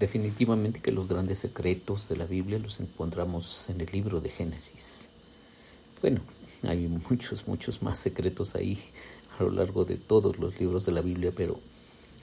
Definitivamente 0.00 0.80
que 0.80 0.92
los 0.92 1.08
grandes 1.08 1.40
secretos 1.40 2.08
de 2.08 2.16
la 2.16 2.24
Biblia 2.24 2.58
los 2.58 2.80
encontramos 2.80 3.68
en 3.68 3.82
el 3.82 3.92
libro 3.92 4.22
de 4.22 4.30
Génesis. 4.30 5.10
Bueno, 6.00 6.22
hay 6.62 6.88
muchos, 6.88 7.46
muchos 7.46 7.82
más 7.82 7.98
secretos 7.98 8.54
ahí 8.54 8.78
a 9.38 9.42
lo 9.42 9.50
largo 9.50 9.84
de 9.84 9.96
todos 9.96 10.38
los 10.38 10.58
libros 10.58 10.86
de 10.86 10.92
la 10.92 11.02
Biblia, 11.02 11.34
pero 11.36 11.60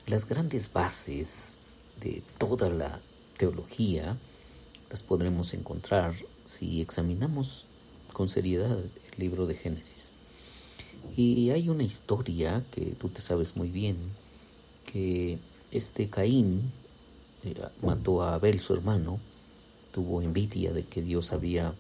las 0.08 0.28
grandes 0.28 0.74
bases 0.74 1.54
de 2.02 2.24
toda 2.40 2.68
la 2.72 3.00
teología 3.38 4.18
las 4.90 5.04
podremos 5.04 5.54
encontrar 5.54 6.16
si 6.46 6.82
examinamos 6.82 7.68
con 8.12 8.28
seriedad 8.28 8.80
el 8.80 9.20
libro 9.20 9.46
de 9.46 9.54
Génesis. 9.54 10.14
Y 11.16 11.52
hay 11.52 11.70
una 11.70 11.84
historia 11.84 12.66
que 12.72 12.96
tú 12.96 13.10
te 13.10 13.22
sabes 13.22 13.56
muy 13.56 13.70
bien, 13.70 13.98
que 14.92 15.38
este 15.70 16.10
Caín 16.10 16.72
mató 17.82 18.24
a 18.24 18.36
Abel, 18.36 18.60
su 18.60 18.74
hermano, 18.74 19.20
tuvo 19.92 20.22
envidia 20.22 20.74
de 20.74 20.86
que 20.86 21.02
Dios 21.02 21.34
había 21.34 21.74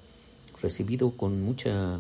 recibido 0.61 1.11
con 1.11 1.41
mucha, 1.41 1.99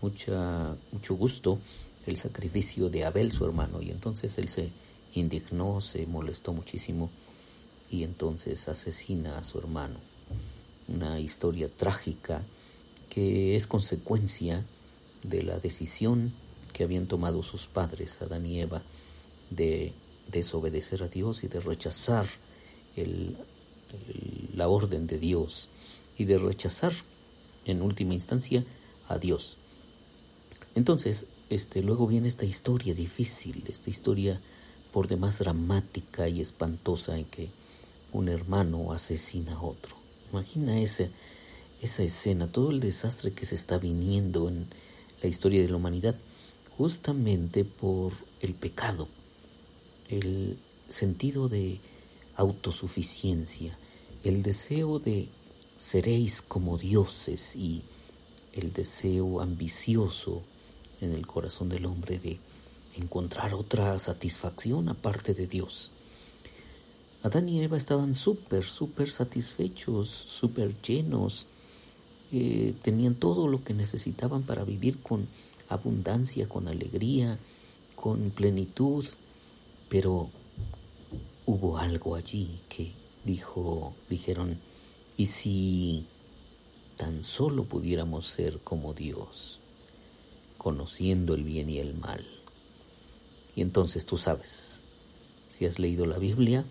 mucha, 0.00 0.76
mucho 0.92 1.14
gusto 1.14 1.58
el 2.06 2.16
sacrificio 2.16 2.88
de 2.88 3.04
Abel, 3.04 3.32
su 3.32 3.44
hermano, 3.44 3.80
y 3.82 3.90
entonces 3.90 4.38
él 4.38 4.48
se 4.48 4.70
indignó, 5.14 5.80
se 5.80 6.06
molestó 6.06 6.52
muchísimo 6.52 7.10
y 7.90 8.02
entonces 8.02 8.68
asesina 8.68 9.38
a 9.38 9.44
su 9.44 9.58
hermano. 9.58 9.98
Una 10.88 11.20
historia 11.20 11.68
trágica 11.68 12.42
que 13.10 13.56
es 13.56 13.66
consecuencia 13.66 14.64
de 15.22 15.42
la 15.42 15.58
decisión 15.58 16.32
que 16.72 16.84
habían 16.84 17.06
tomado 17.06 17.42
sus 17.42 17.66
padres, 17.66 18.20
Adán 18.22 18.46
y 18.46 18.60
Eva, 18.60 18.82
de 19.50 19.92
desobedecer 20.30 21.02
a 21.02 21.08
Dios 21.08 21.44
y 21.44 21.48
de 21.48 21.60
rechazar 21.60 22.26
la 24.54 24.68
orden 24.68 25.06
de 25.06 25.18
Dios 25.18 25.68
y 26.16 26.24
de 26.24 26.38
rechazar 26.38 26.92
en 27.64 27.82
última 27.82 28.14
instancia 28.14 28.64
a 29.08 29.18
Dios. 29.18 29.58
Entonces, 30.74 31.26
este, 31.50 31.82
luego 31.82 32.06
viene 32.06 32.28
esta 32.28 32.44
historia 32.44 32.94
difícil, 32.94 33.64
esta 33.68 33.90
historia 33.90 34.40
por 34.92 35.08
demás 35.08 35.38
dramática 35.38 36.28
y 36.28 36.40
espantosa 36.40 37.18
en 37.18 37.24
que 37.26 37.50
un 38.12 38.28
hermano 38.28 38.92
asesina 38.92 39.54
a 39.54 39.62
otro. 39.62 39.96
Imagina 40.32 40.80
esa, 40.80 41.08
esa 41.80 42.02
escena, 42.02 42.50
todo 42.50 42.70
el 42.70 42.80
desastre 42.80 43.32
que 43.32 43.46
se 43.46 43.54
está 43.54 43.78
viniendo 43.78 44.48
en 44.48 44.66
la 45.22 45.28
historia 45.28 45.62
de 45.62 45.68
la 45.68 45.76
humanidad, 45.76 46.16
justamente 46.76 47.64
por 47.64 48.12
el 48.40 48.54
pecado, 48.54 49.08
el 50.08 50.58
sentido 50.88 51.48
de 51.48 51.80
autosuficiencia, 52.38 53.76
el 54.24 54.42
deseo 54.42 54.98
de 54.98 55.28
seréis 55.76 56.40
como 56.40 56.78
dioses 56.78 57.54
y 57.54 57.82
el 58.52 58.72
deseo 58.72 59.40
ambicioso 59.40 60.42
en 61.00 61.12
el 61.12 61.26
corazón 61.26 61.68
del 61.68 61.84
hombre 61.86 62.18
de 62.18 62.38
encontrar 62.96 63.54
otra 63.54 63.98
satisfacción 63.98 64.88
aparte 64.88 65.34
de 65.34 65.46
Dios. 65.46 65.92
Adán 67.22 67.48
y 67.48 67.60
Eva 67.60 67.76
estaban 67.76 68.14
súper, 68.14 68.62
súper 68.62 69.10
satisfechos, 69.10 70.08
súper 70.08 70.80
llenos, 70.80 71.46
eh, 72.30 72.74
tenían 72.82 73.16
todo 73.16 73.48
lo 73.48 73.64
que 73.64 73.74
necesitaban 73.74 74.42
para 74.44 74.62
vivir 74.64 75.00
con 75.00 75.26
abundancia, 75.68 76.48
con 76.48 76.68
alegría, 76.68 77.38
con 77.96 78.30
plenitud, 78.30 79.04
pero 79.88 80.30
hubo 81.48 81.78
algo 81.78 82.14
allí 82.14 82.60
que 82.68 82.92
dijo, 83.24 83.94
dijeron, 84.10 84.60
¿y 85.16 85.24
si 85.24 86.06
tan 86.98 87.22
solo 87.22 87.64
pudiéramos 87.64 88.26
ser 88.26 88.58
como 88.58 88.92
Dios, 88.92 89.58
conociendo 90.58 91.34
el 91.34 91.44
bien 91.44 91.70
y 91.70 91.78
el 91.78 91.94
mal? 91.94 92.22
Y 93.56 93.62
entonces 93.62 94.04
tú 94.04 94.18
sabes, 94.18 94.82
si 95.48 95.64
has 95.64 95.78
leído 95.78 96.04
la 96.04 96.18
Biblia, 96.18 96.66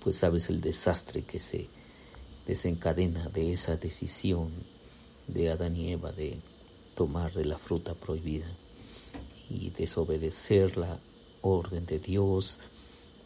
pues 0.00 0.16
sabes 0.16 0.48
el 0.48 0.60
desastre 0.60 1.22
que 1.22 1.38
se 1.38 1.68
desencadena 2.48 3.28
de 3.28 3.52
esa 3.52 3.76
decisión 3.76 4.50
de 5.28 5.50
Adán 5.50 5.76
y 5.76 5.92
Eva 5.92 6.10
de 6.10 6.40
tomar 6.96 7.32
de 7.32 7.44
la 7.44 7.58
fruta 7.58 7.94
prohibida 7.94 8.48
y 9.48 9.70
desobedecer 9.70 10.76
la 10.78 10.98
orden 11.42 11.86
de 11.86 12.00
Dios, 12.00 12.58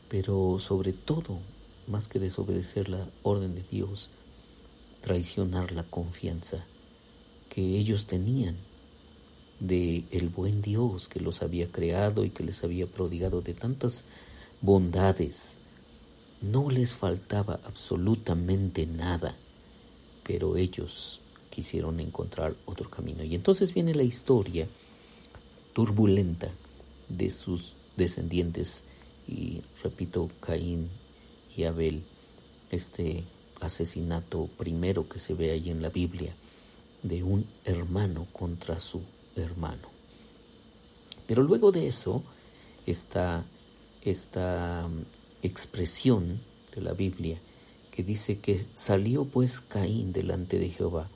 pero 0.08 0.58
sobre 0.58 0.92
todo, 0.92 1.38
más 1.86 2.08
que 2.08 2.18
desobedecer 2.18 2.88
la 2.88 3.08
orden 3.22 3.54
de 3.54 3.62
Dios, 3.62 4.10
traicionar 5.00 5.72
la 5.72 5.84
confianza 5.84 6.64
que 7.48 7.78
ellos 7.78 8.06
tenían 8.06 8.56
de 9.60 10.04
el 10.10 10.28
buen 10.28 10.62
Dios 10.62 11.08
que 11.08 11.20
los 11.20 11.42
había 11.42 11.70
creado 11.70 12.24
y 12.24 12.30
que 12.30 12.44
les 12.44 12.62
había 12.62 12.86
prodigado 12.86 13.40
de 13.40 13.54
tantas 13.54 14.04
bondades. 14.60 15.58
No 16.40 16.70
les 16.70 16.96
faltaba 16.96 17.60
absolutamente 17.64 18.86
nada, 18.86 19.34
pero 20.22 20.56
ellos 20.56 21.20
quisieron 21.50 21.98
encontrar 22.00 22.54
otro 22.66 22.88
camino. 22.88 23.24
Y 23.24 23.34
entonces 23.34 23.74
viene 23.74 23.94
la 23.94 24.04
historia 24.04 24.68
turbulenta 25.72 26.50
de 27.08 27.30
sus 27.30 27.74
descendientes 27.96 28.84
y 29.28 29.62
repito, 29.82 30.30
Caín 30.40 30.88
y 31.56 31.64
Abel, 31.64 32.02
este 32.70 33.24
asesinato 33.60 34.48
primero 34.56 35.08
que 35.08 35.20
se 35.20 35.34
ve 35.34 35.50
ahí 35.50 35.68
en 35.70 35.82
la 35.82 35.90
Biblia 35.90 36.34
de 37.02 37.22
un 37.22 37.46
hermano 37.64 38.26
contra 38.32 38.78
su 38.78 39.02
hermano. 39.36 39.88
Pero 41.26 41.42
luego 41.42 41.72
de 41.72 41.86
eso 41.86 42.22
está 42.86 43.44
esta 44.02 44.88
mm, 44.88 45.04
expresión 45.42 46.40
de 46.74 46.80
la 46.80 46.94
Biblia 46.94 47.38
que 47.90 48.02
dice 48.02 48.38
que 48.38 48.64
salió 48.74 49.24
pues 49.24 49.60
Caín 49.60 50.12
delante 50.12 50.58
de 50.58 50.70
Jehová 50.70 51.08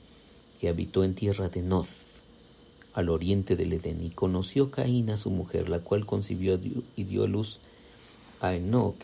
y 0.61 0.67
habitó 0.67 1.03
en 1.03 1.15
tierra 1.15 1.49
de 1.49 1.61
Noz, 1.61 2.11
al 2.93 3.09
oriente 3.09 3.55
del 3.55 3.73
Edén, 3.73 4.03
y 4.03 4.11
conoció 4.11 4.69
Caín 4.69 5.09
a 5.09 5.17
su 5.17 5.31
mujer, 5.31 5.67
la 5.67 5.79
cual 5.79 6.05
concibió 6.05 6.59
y 6.95 7.03
dio 7.03 7.23
a 7.23 7.27
luz 7.27 7.59
a 8.43 8.55
Enoch 8.55 8.97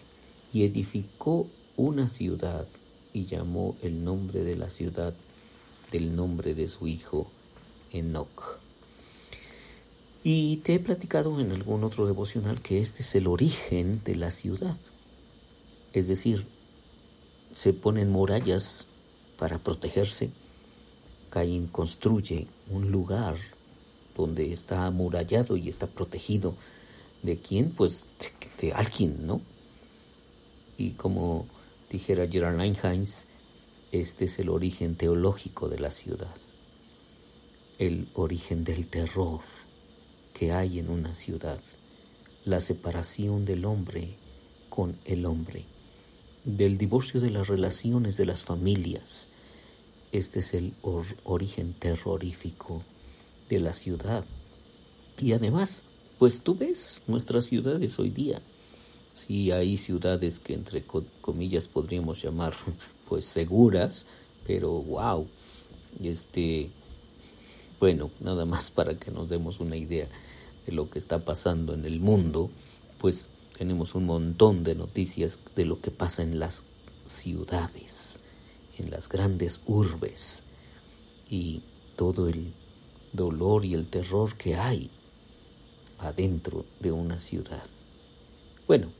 y 0.53 0.65
edificó 0.65 1.47
una 1.77 2.09
ciudad 2.09 2.67
y 3.13 3.25
llamó 3.25 3.77
el 3.81 4.03
nombre 4.03 4.43
de 4.43 4.57
la 4.57 4.69
ciudad 4.69 5.13
del 5.91 6.13
nombre 6.15 6.53
de 6.53 6.67
su 6.67 6.87
hijo 6.87 7.31
Enoch. 7.91 8.59
Y 10.23 10.57
te 10.57 10.75
he 10.75 10.79
platicado 10.79 11.39
en 11.39 11.53
algún 11.53 11.85
otro 11.85 12.05
devocional 12.05 12.61
que 12.61 12.81
este 12.81 13.01
es 13.01 13.15
el 13.15 13.27
origen 13.27 14.01
de 14.03 14.17
la 14.17 14.29
ciudad. 14.29 14.75
Es 15.93 16.09
decir, 16.09 16.45
se 17.53 17.71
ponen 17.71 18.11
murallas 18.11 18.89
para 19.37 19.57
protegerse. 19.57 20.31
Caín 21.29 21.67
construye 21.67 22.47
un 22.69 22.91
lugar 22.91 23.37
donde 24.17 24.51
está 24.51 24.85
amurallado 24.85 25.55
y 25.55 25.69
está 25.69 25.87
protegido 25.87 26.55
¿De 27.21 27.37
quién? 27.37 27.71
Pues 27.71 28.07
de, 28.61 28.73
alguien, 28.73 29.27
¿no? 29.27 29.41
Y 30.77 30.91
como 30.91 31.47
dijera 31.89 32.27
Gerard 32.27 32.59
Heinz, 32.61 33.25
este 33.91 34.25
es 34.25 34.39
el 34.39 34.49
origen 34.49 34.95
teológico 34.95 35.67
de 35.67 35.79
la 35.79 35.91
ciudad, 35.91 36.35
el 37.77 38.07
origen 38.13 38.63
del 38.63 38.87
terror 38.87 39.41
que 40.33 40.53
hay 40.53 40.79
en 40.79 40.89
una 40.89 41.15
ciudad, 41.15 41.59
la 42.45 42.61
separación 42.61 43.43
del 43.45 43.65
hombre 43.65 44.15
con 44.69 44.97
el 45.03 45.25
hombre, 45.25 45.65
del 46.45 46.77
divorcio 46.77 47.19
de 47.19 47.31
las 47.31 47.47
relaciones 47.47 48.15
de 48.15 48.25
las 48.25 48.43
familias. 48.43 49.27
Este 50.11 50.39
es 50.39 50.53
el 50.53 50.73
origen 51.23 51.73
terrorífico 51.73 52.83
de 53.49 53.59
la 53.59 53.73
ciudad. 53.73 54.23
Y 55.17 55.33
además, 55.33 55.83
pues 56.19 56.41
tú 56.41 56.53
ves 56.53 57.01
nuestras 57.07 57.45
ciudades 57.45 57.97
hoy 57.97 58.09
día. 58.09 58.41
Sí 59.13 59.51
hay 59.51 59.77
ciudades 59.77 60.39
que 60.39 60.53
entre 60.53 60.83
comillas 61.21 61.69
podríamos 61.69 62.21
llamar 62.21 62.53
pues 63.09 63.25
seguras, 63.25 64.05
pero 64.45 64.69
wow. 64.69 65.27
Este 66.03 66.69
bueno, 67.79 68.11
nada 68.19 68.43
más 68.43 68.69
para 68.69 68.99
que 68.99 69.09
nos 69.09 69.29
demos 69.29 69.61
una 69.61 69.77
idea 69.77 70.09
de 70.65 70.73
lo 70.73 70.89
que 70.89 70.99
está 70.99 71.19
pasando 71.19 71.73
en 71.73 71.85
el 71.85 72.01
mundo, 72.01 72.51
pues 72.97 73.29
tenemos 73.57 73.95
un 73.95 74.05
montón 74.05 74.63
de 74.65 74.75
noticias 74.75 75.39
de 75.55 75.63
lo 75.63 75.79
que 75.79 75.89
pasa 75.89 76.21
en 76.21 76.39
las 76.39 76.65
ciudades, 77.05 78.19
en 78.77 78.91
las 78.91 79.07
grandes 79.07 79.61
urbes 79.65 80.43
y 81.29 81.61
todo 81.95 82.27
el 82.27 82.51
dolor 83.13 83.63
y 83.63 83.73
el 83.73 83.87
terror 83.87 84.35
que 84.35 84.55
hay 84.55 84.91
adentro 85.99 86.65
de 86.79 86.91
una 86.91 87.19
ciudad. 87.19 87.65
Bueno, 88.67 88.91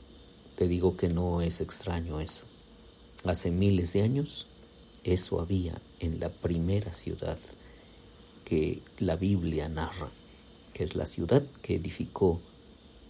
te 0.56 0.68
digo 0.68 0.96
que 0.96 1.08
no 1.08 1.40
es 1.40 1.60
extraño 1.60 2.20
eso. 2.20 2.44
hace 3.24 3.50
miles 3.50 3.92
de 3.92 4.02
años, 4.02 4.46
eso 5.04 5.40
había 5.40 5.80
en 6.00 6.20
la 6.20 6.30
primera 6.30 6.92
ciudad 6.92 7.38
que 8.44 8.82
la 8.98 9.16
Biblia 9.16 9.68
narra, 9.68 10.10
que 10.74 10.84
es 10.84 10.94
la 10.94 11.06
ciudad 11.06 11.44
que 11.62 11.76
edificó 11.76 12.40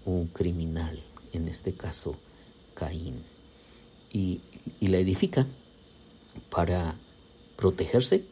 un 0.05 0.27
criminal, 0.27 1.03
en 1.33 1.49
este 1.49 1.75
caso 1.75 2.17
Caín. 2.75 3.25
Y, 4.13 4.43
la 4.81 4.99
edifica 4.99 5.47
para 6.51 6.97
protegerse, 7.57 8.25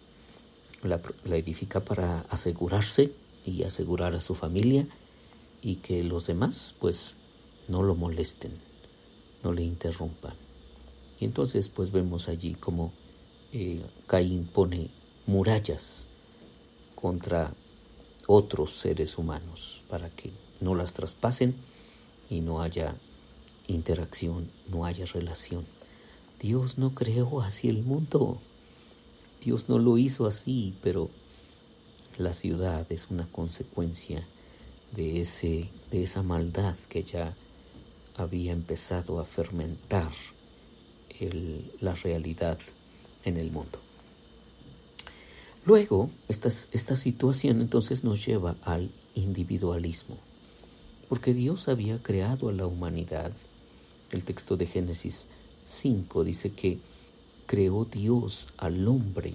la, 0.83 1.01
edifica 1.37 1.85
para 1.85 2.21
asegurarse 2.29 3.13
y 3.45 3.63
asegurar 3.63 4.15
a 4.15 4.21
su 4.21 4.35
familia 4.35 4.87
y 5.63 5.77
que 5.77 6.03
los 6.03 6.27
demás 6.27 6.75
pues 6.79 7.17
no 7.69 7.83
lo 7.83 7.95
molesten, 7.95 8.53
no 9.43 9.53
le 9.53 9.63
interrumpan. 9.63 10.35
Y 11.21 11.25
entonces 11.25 11.69
pues 11.69 11.91
vemos 11.91 12.29
allí 12.29 12.55
como 12.55 12.93
eh, 13.53 13.83
Caín 14.07 14.47
pone 14.47 14.91
murallas 15.27 16.07
contra 16.95 17.55
otros 18.27 18.73
seres 18.75 19.19
humanos 19.19 19.85
para 19.89 20.11
que 20.11 20.33
no 20.61 20.75
las 20.75 20.93
traspasen 20.93 21.55
y 22.29 22.41
no 22.41 22.63
haya 22.63 22.97
interacción, 23.67 24.51
no 24.69 24.85
haya 24.85 25.07
relación. 25.07 25.67
Dios 26.41 26.79
no 26.79 26.95
creó 26.95 27.41
así 27.41 27.69
el 27.69 27.83
mundo. 27.83 28.41
Dios 29.43 29.69
no 29.69 29.79
lo 29.79 29.99
hizo 29.99 30.27
así, 30.27 30.75
pero 30.83 31.11
la 32.17 32.35
ciudad 32.35 32.87
es 32.91 33.09
una 33.11 33.27
consecuencia 33.31 34.27
de, 34.93 35.21
ese, 35.21 35.69
de 35.91 36.03
esa 36.03 36.23
maldad 36.23 36.75
que 36.89 37.03
ya 37.03 37.37
había 38.17 38.53
empezado 38.53 39.21
a 39.21 39.25
fermentar 39.25 40.11
la 41.81 41.95
realidad 41.95 42.59
en 43.25 43.37
el 43.37 43.51
mundo. 43.51 43.81
Luego, 45.65 46.11
esta, 46.29 46.49
esta 46.49 46.97
situación 46.97 47.61
entonces 47.61 48.05
nos 48.05 48.25
lleva 48.25 48.57
al 48.63 48.91
individualismo, 49.15 50.17
porque 51.09 51.35
Dios 51.35 51.69
había 51.69 52.03
creado 52.03 52.49
a 52.49 52.53
la 52.53 52.67
humanidad. 52.67 53.33
El 54.11 54.25
texto 54.25 54.57
de 54.57 54.67
Génesis 54.67 55.27
5 55.65 56.25
dice 56.25 56.53
que 56.53 56.79
creó 57.47 57.85
Dios 57.85 58.49
al 58.57 58.87
hombre, 58.87 59.35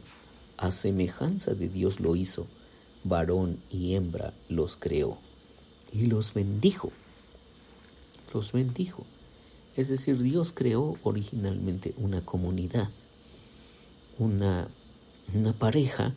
a 0.58 0.72
semejanza 0.72 1.54
de 1.54 1.68
Dios 1.68 2.00
lo 2.00 2.16
hizo, 2.16 2.48
varón 3.04 3.60
y 3.70 3.96
hembra 3.96 4.34
los 4.48 4.78
creó 4.78 5.20
y 5.94 6.08
los 6.08 6.34
bendijo. 6.34 6.92
Los 8.34 8.52
bendijo. 8.52 9.06
Es 9.76 9.90
decir, 9.90 10.22
Dios 10.22 10.52
creó 10.54 10.98
originalmente 11.04 11.94
una 11.98 12.26
comunidad, 12.26 12.90
una, 14.18 14.68
una 15.34 15.54
pareja, 15.54 16.14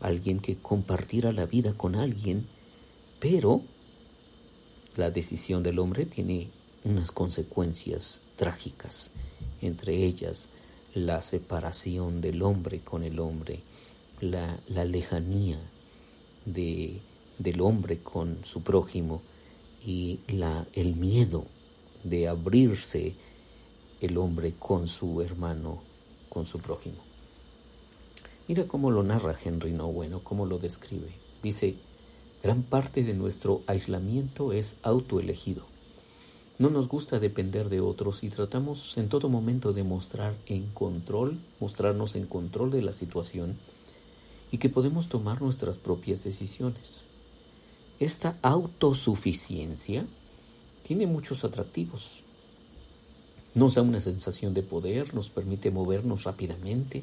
alguien 0.00 0.40
que 0.40 0.56
compartiera 0.56 1.32
la 1.32 1.46
vida 1.46 1.74
con 1.74 1.94
alguien, 1.94 2.46
pero 3.20 3.62
la 4.96 5.10
decisión 5.10 5.62
del 5.62 5.78
hombre 5.78 6.06
tiene 6.06 6.50
unas 6.84 7.10
consecuencias 7.10 8.20
trágicas, 8.36 9.10
entre 9.60 10.04
ellas 10.04 10.48
la 10.94 11.22
separación 11.22 12.20
del 12.20 12.42
hombre 12.42 12.80
con 12.80 13.02
el 13.02 13.18
hombre, 13.18 13.60
la, 14.20 14.58
la 14.68 14.84
lejanía 14.84 15.58
de, 16.44 17.00
del 17.38 17.60
hombre 17.60 17.98
con 18.02 18.44
su 18.44 18.62
prójimo 18.62 19.22
y 19.84 20.20
la, 20.28 20.66
el 20.72 20.96
miedo 20.96 21.46
de 22.04 22.28
abrirse 22.28 23.14
el 24.00 24.16
hombre 24.18 24.54
con 24.58 24.88
su 24.88 25.22
hermano, 25.22 25.82
con 26.28 26.46
su 26.46 26.58
prójimo. 26.58 26.98
Mira 28.46 28.66
cómo 28.66 28.90
lo 28.90 29.02
narra 29.02 29.36
Henry 29.44 29.72
No 29.72 29.88
Bueno, 29.88 30.20
cómo 30.24 30.46
lo 30.46 30.58
describe. 30.58 31.12
Dice, 31.42 31.76
gran 32.42 32.62
parte 32.62 33.04
de 33.04 33.14
nuestro 33.14 33.62
aislamiento 33.66 34.52
es 34.52 34.76
autoelegido. 34.82 35.66
No 36.58 36.70
nos 36.70 36.88
gusta 36.88 37.20
depender 37.20 37.68
de 37.68 37.80
otros 37.80 38.24
y 38.24 38.30
tratamos 38.30 38.96
en 38.98 39.08
todo 39.08 39.28
momento 39.28 39.72
de 39.72 39.84
mostrar 39.84 40.34
en 40.46 40.66
control, 40.72 41.38
mostrarnos 41.60 42.16
en 42.16 42.26
control 42.26 42.70
de 42.70 42.82
la 42.82 42.92
situación 42.92 43.58
y 44.50 44.58
que 44.58 44.68
podemos 44.68 45.08
tomar 45.08 45.40
nuestras 45.40 45.78
propias 45.78 46.24
decisiones. 46.24 47.06
Esta 48.00 48.38
autosuficiencia 48.42 50.06
tiene 50.84 51.08
muchos 51.08 51.44
atractivos. 51.44 52.22
Nos 53.56 53.74
da 53.74 53.82
una 53.82 53.98
sensación 53.98 54.54
de 54.54 54.62
poder, 54.62 55.14
nos 55.14 55.30
permite 55.30 55.72
movernos 55.72 56.22
rápidamente, 56.22 57.02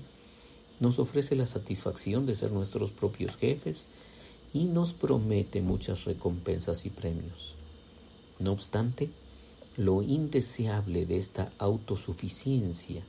nos 0.80 0.98
ofrece 1.00 1.36
la 1.36 1.48
satisfacción 1.48 2.26
de 2.26 2.36
ser 2.36 2.54
nuestros 2.54 2.92
propios 2.92 3.36
jefes 3.36 3.88
y 4.54 4.66
nos 4.66 4.94
promete 4.94 5.62
muchas 5.62 6.06
recompensas 6.06 6.86
y 6.86 6.90
premios. 6.92 7.56
No 8.40 8.54
obstante, 8.54 9.10
lo 9.76 10.02
indeseable 10.02 11.06
de 11.06 11.18
esta 11.18 11.52
autosuficiencia 11.58 13.04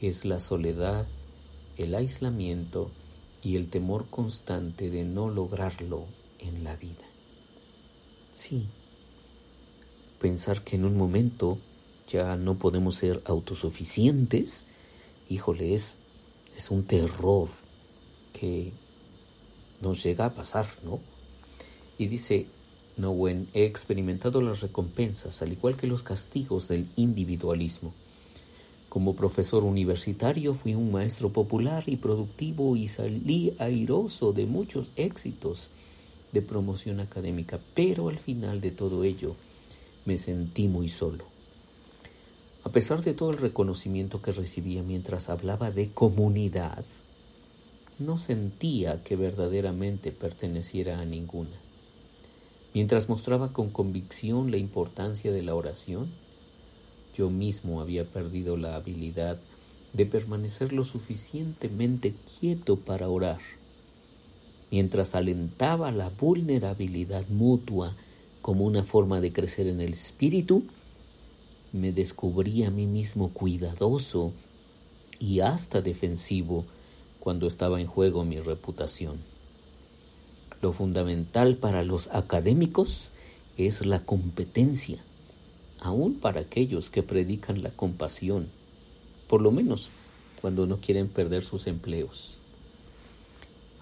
es 0.00 0.24
la 0.24 0.38
soledad, 0.38 1.08
el 1.78 1.96
aislamiento 1.96 2.92
y 3.42 3.56
el 3.56 3.70
temor 3.70 4.06
constante 4.08 4.88
de 4.88 5.02
no 5.02 5.28
lograrlo 5.28 6.06
en 6.38 6.62
la 6.62 6.76
vida. 6.76 7.13
Sí, 8.34 8.66
pensar 10.20 10.64
que 10.64 10.74
en 10.74 10.84
un 10.84 10.96
momento 10.96 11.56
ya 12.08 12.34
no 12.34 12.58
podemos 12.58 12.96
ser 12.96 13.22
autosuficientes, 13.26 14.66
híjole, 15.28 15.72
es, 15.72 15.98
es 16.56 16.72
un 16.72 16.82
terror 16.82 17.48
que 18.32 18.72
nos 19.80 20.02
llega 20.02 20.24
a 20.24 20.34
pasar, 20.34 20.66
¿no? 20.82 20.98
Y 21.96 22.08
dice, 22.08 22.48
no, 22.96 23.14
buen, 23.14 23.46
he 23.54 23.66
experimentado 23.66 24.40
las 24.40 24.62
recompensas, 24.62 25.40
al 25.40 25.52
igual 25.52 25.76
que 25.76 25.86
los 25.86 26.02
castigos 26.02 26.66
del 26.66 26.88
individualismo. 26.96 27.94
Como 28.88 29.14
profesor 29.14 29.62
universitario 29.62 30.54
fui 30.54 30.74
un 30.74 30.90
maestro 30.90 31.32
popular 31.32 31.84
y 31.86 31.98
productivo 31.98 32.74
y 32.74 32.88
salí 32.88 33.54
airoso 33.60 34.32
de 34.32 34.46
muchos 34.46 34.90
éxitos 34.96 35.70
de 36.34 36.42
promoción 36.42 37.00
académica, 37.00 37.58
pero 37.74 38.10
al 38.10 38.18
final 38.18 38.60
de 38.60 38.72
todo 38.72 39.04
ello 39.04 39.36
me 40.04 40.18
sentí 40.18 40.68
muy 40.68 40.90
solo. 40.90 41.24
A 42.64 42.70
pesar 42.70 43.02
de 43.02 43.14
todo 43.14 43.30
el 43.30 43.38
reconocimiento 43.38 44.20
que 44.20 44.32
recibía 44.32 44.82
mientras 44.82 45.30
hablaba 45.30 45.70
de 45.70 45.92
comunidad, 45.92 46.84
no 47.98 48.18
sentía 48.18 49.02
que 49.02 49.16
verdaderamente 49.16 50.12
perteneciera 50.12 51.00
a 51.00 51.04
ninguna. 51.04 51.56
Mientras 52.74 53.08
mostraba 53.08 53.52
con 53.52 53.70
convicción 53.70 54.50
la 54.50 54.56
importancia 54.56 55.30
de 55.30 55.42
la 55.42 55.54
oración, 55.54 56.08
yo 57.16 57.30
mismo 57.30 57.80
había 57.80 58.04
perdido 58.04 58.56
la 58.56 58.74
habilidad 58.74 59.38
de 59.92 60.06
permanecer 60.06 60.72
lo 60.72 60.84
suficientemente 60.84 62.14
quieto 62.40 62.76
para 62.80 63.08
orar. 63.08 63.38
Mientras 64.74 65.14
alentaba 65.14 65.92
la 65.92 66.10
vulnerabilidad 66.10 67.28
mutua 67.28 67.94
como 68.42 68.64
una 68.64 68.84
forma 68.84 69.20
de 69.20 69.32
crecer 69.32 69.68
en 69.68 69.80
el 69.80 69.92
espíritu, 69.92 70.64
me 71.72 71.92
descubrí 71.92 72.64
a 72.64 72.72
mí 72.72 72.88
mismo 72.88 73.28
cuidadoso 73.28 74.32
y 75.20 75.38
hasta 75.38 75.80
defensivo 75.80 76.64
cuando 77.20 77.46
estaba 77.46 77.80
en 77.80 77.86
juego 77.86 78.24
mi 78.24 78.40
reputación. 78.40 79.18
Lo 80.60 80.72
fundamental 80.72 81.56
para 81.56 81.84
los 81.84 82.08
académicos 82.08 83.12
es 83.56 83.86
la 83.86 84.00
competencia 84.00 84.98
aún 85.78 86.14
para 86.14 86.40
aquellos 86.40 86.90
que 86.90 87.04
predican 87.04 87.62
la 87.62 87.70
compasión, 87.70 88.48
por 89.28 89.40
lo 89.40 89.52
menos 89.52 89.90
cuando 90.40 90.66
no 90.66 90.78
quieren 90.78 91.06
perder 91.06 91.44
sus 91.44 91.68
empleos. 91.68 92.40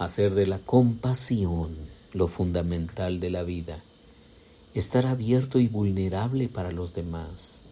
Hacer 0.03 0.35
de 0.35 0.47
la 0.47 0.59
compasión 0.59 1.77
lo 2.13 2.27
fundamental 2.27 3.21
de 3.21 3.31
la 3.31 3.45
vida, 3.45 3.85
estar 4.75 5.07
abierto 5.07 5.61
y 5.61 5.69
vulnerable 5.69 6.49
para 6.49 6.73
los 6.73 6.93
demás, 6.93 7.63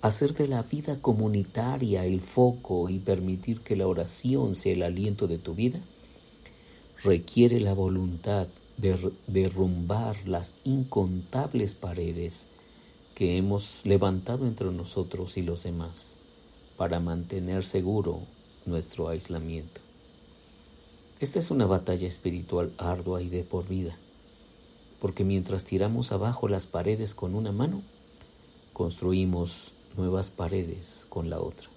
hacer 0.00 0.32
de 0.32 0.48
la 0.48 0.62
vida 0.62 1.02
comunitaria 1.02 2.06
el 2.06 2.22
foco 2.22 2.88
y 2.88 3.00
permitir 3.00 3.60
que 3.60 3.76
la 3.76 3.86
oración 3.86 4.54
sea 4.54 4.72
el 4.72 4.82
aliento 4.82 5.26
de 5.26 5.36
tu 5.36 5.54
vida, 5.54 5.78
requiere 7.04 7.60
la 7.60 7.74
voluntad 7.74 8.48
de 8.78 9.12
derrumbar 9.26 10.26
las 10.26 10.54
incontables 10.64 11.74
paredes 11.74 12.46
que 13.14 13.36
hemos 13.36 13.84
levantado 13.84 14.46
entre 14.46 14.70
nosotros 14.70 15.36
y 15.36 15.42
los 15.42 15.64
demás 15.64 16.18
para 16.78 16.98
mantener 16.98 17.62
seguro 17.62 18.22
nuestro 18.64 19.10
aislamiento. 19.10 19.87
Esta 21.20 21.40
es 21.40 21.50
una 21.50 21.66
batalla 21.66 22.06
espiritual 22.06 22.72
ardua 22.78 23.20
y 23.20 23.28
de 23.28 23.42
por 23.42 23.66
vida, 23.66 23.98
porque 25.00 25.24
mientras 25.24 25.64
tiramos 25.64 26.12
abajo 26.12 26.46
las 26.46 26.68
paredes 26.68 27.16
con 27.16 27.34
una 27.34 27.50
mano, 27.50 27.82
construimos 28.72 29.72
nuevas 29.96 30.30
paredes 30.30 31.06
con 31.08 31.28
la 31.28 31.40
otra. 31.40 31.70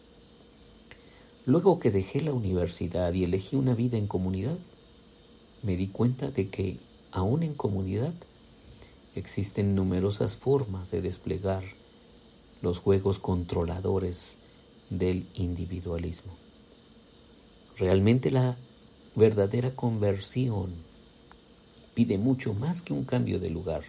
Luego 1.47 1.79
que 1.79 1.89
dejé 1.89 2.21
la 2.21 2.33
universidad 2.33 3.11
y 3.13 3.23
elegí 3.23 3.55
una 3.55 3.73
vida 3.73 3.97
en 3.97 4.05
comunidad, 4.05 4.59
me 5.63 5.75
di 5.75 5.87
cuenta 5.87 6.29
de 6.29 6.51
que 6.51 6.77
aún 7.11 7.41
en 7.41 7.55
comunidad 7.55 8.13
existen 9.15 9.73
numerosas 9.73 10.37
formas 10.37 10.91
de 10.91 11.01
desplegar 11.01 11.63
los 12.61 12.77
juegos 12.77 13.17
controladores 13.17 14.37
del 14.91 15.25
individualismo. 15.33 16.33
Realmente 17.75 18.29
la 18.29 18.55
verdadera 19.15 19.75
conversión 19.75 20.73
pide 21.93 22.17
mucho 22.17 22.53
más 22.53 22.81
que 22.81 22.93
un 22.93 23.03
cambio 23.03 23.39
de 23.39 23.49
lugar, 23.49 23.83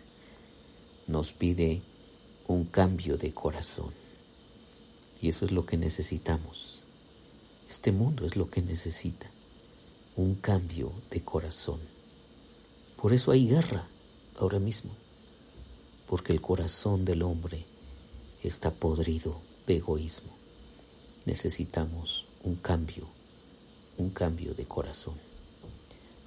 nos 1.07 1.33
pide 1.33 1.83
un 2.49 2.65
cambio 2.65 3.17
de 3.17 3.33
corazón. 3.33 3.93
Y 5.21 5.29
eso 5.29 5.45
es 5.45 5.53
lo 5.53 5.65
que 5.65 5.77
necesitamos. 5.77 6.83
Este 7.69 7.93
mundo 7.93 8.27
es 8.27 8.37
lo 8.37 8.51
que 8.51 8.61
necesita, 8.61 9.31
un 10.17 10.35
cambio 10.35 10.93
de 11.11 11.23
corazón. 11.23 11.81
Por 13.01 13.13
eso 13.13 13.31
hay 13.31 13.47
guerra 13.47 13.87
ahora 14.37 14.59
mismo, 14.59 14.91
porque 16.09 16.33
el 16.33 16.41
corazón 16.41 17.05
del 17.05 17.23
hombre 17.23 17.65
está 18.43 18.73
podrido 18.73 19.41
de 19.67 19.77
egoísmo. 19.77 20.33
Necesitamos 21.25 22.27
un 22.43 22.57
cambio, 22.57 23.07
un 24.03 24.11
cambio 24.11 24.53
de 24.53 24.65
corazón. 24.65 25.15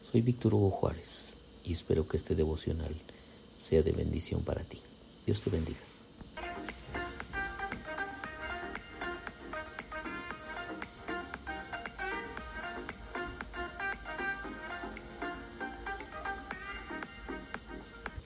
Soy 0.02 0.22
Víctor 0.22 0.54
Hugo 0.54 0.72
Juárez 0.72 1.36
y 1.66 1.74
espero 1.74 2.08
que 2.08 2.16
este 2.16 2.34
devocional 2.34 2.96
sea 3.60 3.82
de 3.82 3.92
bendición 3.92 4.44
para 4.44 4.64
ti. 4.64 4.80
Dios 5.26 5.42
te 5.42 5.50
bendiga. 5.50 5.95